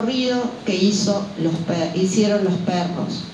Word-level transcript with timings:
recorrido 0.00 0.40
que 0.64 0.76
hizo 0.76 1.26
hicieron 1.96 2.44
los 2.44 2.54
perros, 2.58 3.24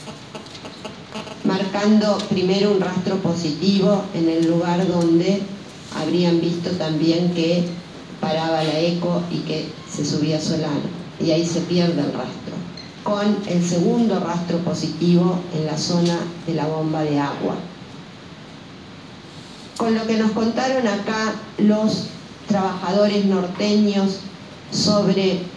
marcando 1.45 2.17
primero 2.31 2.71
un 2.71 2.81
rastro 2.81 3.17
positivo 3.17 4.03
en 4.15 4.31
el 4.31 4.47
lugar 4.49 4.89
donde 4.89 5.43
habrían 5.95 6.41
visto 6.41 6.71
también 6.71 7.35
que 7.35 7.67
paraba 8.19 8.65
la 8.65 8.79
eco 8.81 9.21
y 9.31 9.41
que 9.41 9.69
se 9.95 10.07
subía 10.07 10.41
Solano. 10.41 10.89
Y 11.21 11.33
ahí 11.33 11.45
se 11.45 11.61
pierde 11.61 12.01
el 12.01 12.15
rastro. 12.15 12.55
Con 13.03 13.37
el 13.47 13.63
segundo 13.63 14.19
rastro 14.21 14.57
positivo 14.61 15.39
en 15.55 15.67
la 15.67 15.77
zona 15.77 16.17
de 16.47 16.55
la 16.55 16.67
bomba 16.67 17.03
de 17.03 17.21
agua. 17.21 17.57
Con 19.77 19.95
lo 19.95 20.07
que 20.07 20.17
nos 20.17 20.31
contaron 20.31 20.89
acá 20.89 21.35
los 21.59 22.07
trabajadores 22.49 23.27
norteños 23.27 24.21
sobre 24.73 25.53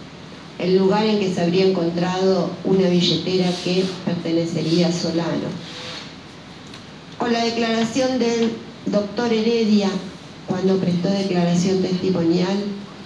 el 0.58 0.76
lugar 0.76 1.06
en 1.06 1.20
que 1.20 1.32
se 1.32 1.40
habría 1.40 1.66
encontrado 1.66 2.50
una 2.64 2.88
billetera 2.88 3.50
que 3.64 3.84
pertenecería 4.04 4.88
a 4.88 4.92
Solano. 4.92 5.48
Con 7.16 7.32
la 7.32 7.44
declaración 7.44 8.18
del 8.18 8.52
doctor 8.86 9.32
Heredia, 9.32 9.88
cuando 10.46 10.78
prestó 10.78 11.08
declaración 11.10 11.80
testimonial, 11.82 12.56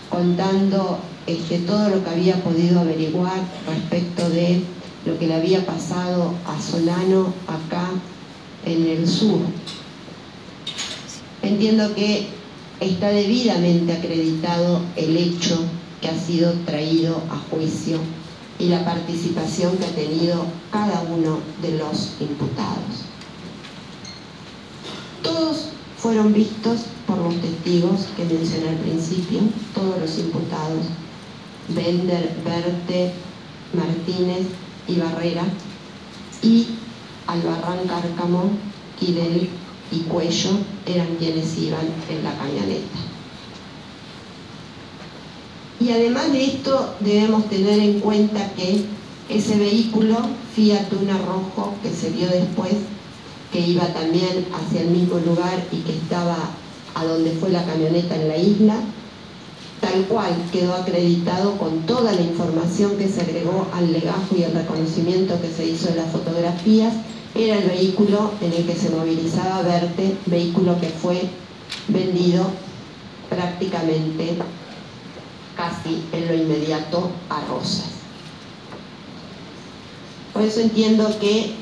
contando 0.09 0.99
este, 1.27 1.59
todo 1.59 1.89
lo 1.89 2.05
que 2.05 2.11
había 2.11 2.43
podido 2.43 2.81
averiguar 2.81 3.41
respecto 3.67 4.29
de 4.31 4.63
lo 5.05 5.19
que 5.19 5.27
le 5.27 5.35
había 5.35 5.65
pasado 5.67 6.35
a 6.47 6.61
Solano 6.61 7.35
acá 7.47 7.91
en 8.65 8.87
el 8.87 9.07
sur. 9.07 9.41
Entiendo 11.43 11.95
que 11.95 12.29
está 12.81 13.09
debidamente 13.09 13.93
acreditado 13.93 14.81
el 14.97 15.17
hecho 15.17 15.59
que 16.03 16.09
ha 16.09 16.19
sido 16.19 16.53
traído 16.67 17.23
a 17.31 17.37
juicio 17.51 17.99
y 18.59 18.67
la 18.67 18.85
participación 18.85 19.79
que 19.79 19.87
ha 19.87 19.95
tenido 19.95 20.45
cada 20.71 21.03
uno 21.03 21.39
de 21.63 21.79
los 21.79 22.11
imputados. 22.21 23.07
Todos 25.23 25.69
fueron 25.97 26.33
vistos 26.35 26.81
por 27.07 27.19
los 27.19 27.41
testigos 27.41 28.09
que 28.17 28.25
mencioné 28.25 28.71
al 28.71 28.77
principio, 28.77 29.41
todos 29.75 30.01
los 30.01 30.19
imputados, 30.19 30.87
Bender, 31.69 32.37
Berte, 32.45 33.13
Martínez 33.73 34.49
y 34.89 34.97
Barrera, 34.97 35.45
y 36.43 36.67
Albarrán 37.29 37.87
Cárcamo, 37.87 38.51
Quidel 38.99 39.49
y 39.93 39.99
Cuello 40.01 40.51
eran 40.87 41.15
quienes 41.17 41.57
iban 41.59 41.87
en 42.11 42.25
la 42.25 42.37
camioneta. 42.37 43.12
Y 45.83 45.91
además 45.91 46.31
de 46.33 46.45
esto 46.45 46.95
debemos 47.01 47.49
tener 47.49 47.81
en 47.81 47.99
cuenta 47.99 48.53
que 48.55 48.85
ese 49.29 49.59
vehículo 49.59 50.17
Fiat 50.55 50.93
Una 50.93 51.19
Rojo 51.19 51.75
que 51.83 51.91
se 51.91 52.11
vio 52.11 52.29
después, 52.29 52.75
que 53.53 53.59
iba 53.59 53.87
también 53.89 54.47
hacia 54.55 54.83
el 54.83 54.91
mismo 54.91 55.19
lugar 55.19 55.65
y 55.73 55.79
que 55.79 55.95
estaba 55.95 56.37
a 56.95 57.05
donde 57.05 57.33
fue 57.33 57.51
la 57.51 57.65
camioneta 57.65 58.15
en 58.15 58.29
la 58.29 58.37
isla, 58.37 58.77
tal 59.81 60.05
cual 60.05 60.33
quedó 60.53 60.75
acreditado 60.75 61.59
con 61.59 61.81
toda 61.81 62.13
la 62.13 62.21
información 62.21 62.97
que 62.97 63.09
se 63.09 63.23
agregó 63.23 63.67
al 63.75 63.93
legajo 63.93 64.37
y 64.39 64.45
el 64.45 64.53
reconocimiento 64.53 65.41
que 65.41 65.51
se 65.51 65.67
hizo 65.67 65.89
en 65.89 65.97
las 65.97 66.13
fotografías 66.13 66.95
era 67.35 67.59
el 67.59 67.69
vehículo 67.69 68.31
en 68.41 68.53
el 68.53 68.65
que 68.67 68.77
se 68.77 68.91
movilizaba 68.91 69.63
Verte, 69.63 70.15
vehículo 70.27 70.79
que 70.81 70.91
fue 70.91 71.23
vendido 71.89 72.45
prácticamente 73.29 74.37
casi 75.63 76.05
en 76.13 76.27
lo 76.27 76.35
inmediato 76.35 77.11
a 77.29 77.41
Rosas. 77.43 77.85
Por 80.33 80.43
eso 80.43 80.61
entiendo 80.61 81.17
que 81.21 81.55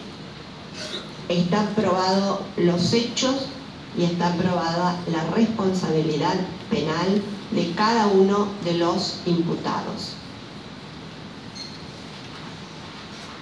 están 1.28 1.66
probados 1.74 2.40
los 2.56 2.92
hechos 2.94 3.34
y 3.98 4.04
está 4.04 4.34
probada 4.36 4.98
la 5.12 5.24
responsabilidad 5.34 6.34
penal 6.70 7.20
de 7.50 7.72
cada 7.72 8.06
uno 8.06 8.48
de 8.64 8.74
los 8.74 9.16
imputados. 9.26 10.14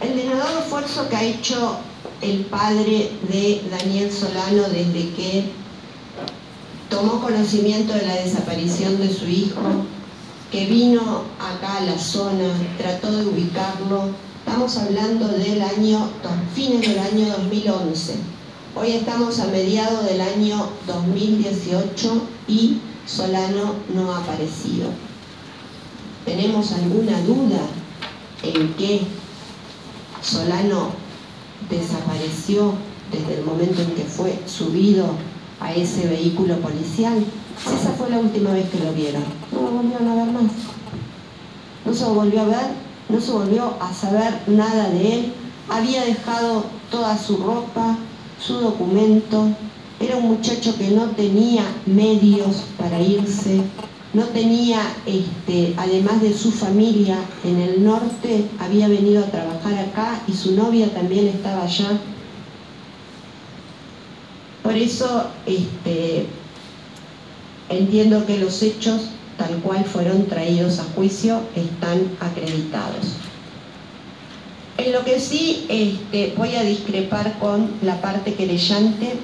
El 0.00 0.16
denodado 0.16 0.60
esfuerzo 0.60 1.08
que 1.08 1.16
ha 1.16 1.22
hecho 1.22 1.78
el 2.20 2.46
padre 2.46 3.12
de 3.28 3.62
Daniel 3.70 4.10
Solano 4.10 4.62
desde 4.62 5.10
que 5.10 5.52
tomó 6.88 7.20
conocimiento 7.20 7.92
de 7.92 8.06
la 8.06 8.14
desaparición 8.16 8.98
de 8.98 9.12
su 9.12 9.26
hijo, 9.26 9.60
que 10.50 10.66
vino 10.66 11.24
acá 11.38 11.78
a 11.78 11.84
la 11.84 11.98
zona, 11.98 12.48
trató 12.78 13.12
de 13.12 13.26
ubicarlo, 13.26 14.10
estamos 14.38 14.76
hablando 14.78 15.28
del 15.28 15.60
año, 15.60 16.08
fines 16.54 16.80
del 16.80 16.98
año 16.98 17.28
2011. 17.38 18.14
Hoy 18.74 18.92
estamos 18.92 19.40
a 19.40 19.46
mediados 19.46 20.04
del 20.06 20.20
año 20.20 20.68
2018 20.86 22.22
y 22.48 22.78
Solano 23.06 23.74
no 23.94 24.12
ha 24.12 24.18
aparecido. 24.18 24.88
¿Tenemos 26.24 26.72
alguna 26.72 27.20
duda 27.22 27.60
en 28.42 28.74
que 28.74 29.02
Solano 30.22 30.90
desapareció 31.68 32.74
desde 33.10 33.40
el 33.40 33.44
momento 33.44 33.82
en 33.82 33.92
que 33.92 34.04
fue 34.04 34.38
subido 34.46 35.06
a 35.60 35.72
ese 35.74 36.06
vehículo 36.06 36.56
policial. 36.60 37.24
Esa 37.66 37.90
fue 37.96 38.10
la 38.10 38.18
última 38.18 38.52
vez 38.52 38.68
que 38.70 38.78
lo 38.78 38.92
vieron. 38.92 39.24
No 39.52 39.62
lo 39.62 39.70
volvieron 39.70 40.08
a 40.08 40.14
ver 40.14 40.32
más. 40.32 40.52
No 41.84 41.94
se 41.94 42.04
volvió 42.04 42.40
a 42.42 42.44
ver, 42.44 42.66
no 43.08 43.20
se 43.20 43.32
volvió 43.32 43.74
a 43.80 43.92
saber 43.92 44.40
nada 44.46 44.90
de 44.90 45.14
él. 45.14 45.32
Había 45.68 46.04
dejado 46.04 46.64
toda 46.90 47.18
su 47.18 47.36
ropa, 47.38 47.96
su 48.40 48.54
documento. 48.54 49.48
Era 50.00 50.16
un 50.16 50.28
muchacho 50.28 50.76
que 50.76 50.90
no 50.90 51.06
tenía 51.10 51.64
medios 51.86 52.64
para 52.78 53.00
irse 53.00 53.62
no 54.14 54.24
tenía, 54.24 54.80
este, 55.04 55.74
además 55.76 56.22
de 56.22 56.32
su 56.32 56.50
familia 56.50 57.18
en 57.44 57.60
el 57.60 57.84
norte, 57.84 58.46
había 58.58 58.88
venido 58.88 59.22
a 59.22 59.30
trabajar 59.30 59.74
acá 59.74 60.22
y 60.26 60.32
su 60.32 60.52
novia 60.52 60.92
también 60.94 61.28
estaba 61.28 61.64
allá. 61.64 62.00
Por 64.62 64.74
eso 64.74 65.28
este, 65.46 66.26
entiendo 67.68 68.26
que 68.26 68.38
los 68.38 68.62
hechos, 68.62 69.02
tal 69.36 69.54
cual 69.56 69.84
fueron 69.84 70.26
traídos 70.26 70.78
a 70.78 70.84
juicio, 70.94 71.40
están 71.54 72.10
acreditados. 72.20 73.16
En 74.76 74.92
lo 74.92 75.04
que 75.04 75.18
sí 75.18 75.66
este, 75.68 76.34
voy 76.36 76.54
a 76.54 76.62
discrepar 76.62 77.38
con 77.40 77.70
la 77.82 78.00
parte 78.00 78.34
querellante 78.34 79.14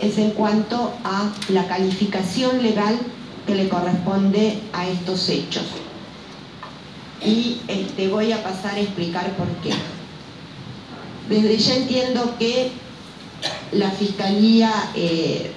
es 0.00 0.18
en 0.18 0.30
cuanto 0.32 0.92
a 1.04 1.32
la 1.48 1.66
calificación 1.68 2.62
legal 2.62 2.98
que 3.46 3.54
le 3.54 3.68
corresponde 3.68 4.58
a 4.72 4.88
estos 4.88 5.28
hechos. 5.28 5.64
Y 7.24 7.60
este, 7.68 8.08
voy 8.08 8.32
a 8.32 8.42
pasar 8.42 8.74
a 8.74 8.80
explicar 8.80 9.30
por 9.36 9.46
qué. 9.62 9.70
Desde 11.28 11.56
ya 11.56 11.76
entiendo 11.76 12.34
que 12.38 12.72
la 13.72 13.90
Fiscalía 13.90 14.72
eh, 14.94 15.52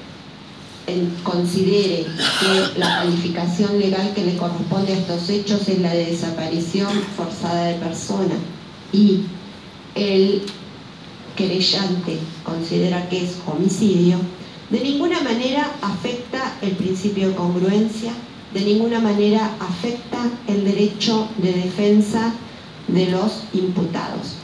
considere 1.23 2.05
que 2.39 2.79
la 2.79 2.99
calificación 2.99 3.77
legal 3.79 4.13
que 4.13 4.23
le 4.23 4.37
corresponde 4.37 4.93
a 4.93 4.97
estos 4.97 5.29
hechos 5.29 5.67
es 5.67 5.79
la 5.81 5.93
de 5.93 6.05
desaparición 6.05 6.89
forzada 7.15 7.65
de 7.65 7.73
persona 7.75 8.35
y 8.93 9.23
el 9.95 10.43
querellante 11.35 12.17
considera 12.43 13.07
que 13.09 13.25
es 13.25 13.37
homicidio, 13.45 14.17
de 14.69 14.79
ninguna 14.79 15.21
manera 15.21 15.71
afecta 15.81 16.55
el 16.61 16.71
principio 16.71 17.29
de 17.29 17.35
congruencia, 17.35 18.11
de 18.53 18.61
ninguna 18.61 18.99
manera 18.99 19.51
afecta 19.59 20.19
el 20.47 20.63
derecho 20.63 21.27
de 21.37 21.53
defensa 21.53 22.33
de 22.87 23.07
los 23.11 23.43
imputados. 23.53 24.36